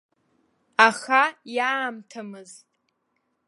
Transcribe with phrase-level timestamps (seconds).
[0.87, 1.23] Аха
[1.55, 2.65] иаамҭамызт.